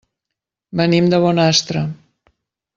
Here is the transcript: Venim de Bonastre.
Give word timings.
Venim 0.81 1.11
de 1.13 1.19
Bonastre. 1.27 1.87